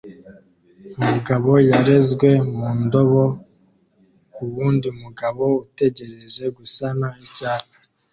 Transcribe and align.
Umugabo 0.99 1.51
yarezwe 1.69 2.29
mu 2.55 2.69
ndobo 2.83 3.23
kuwundi 4.33 4.87
mugabo 5.01 5.43
utegereje 5.65 6.43
gusana 6.57 7.07
icyapa 7.25 7.75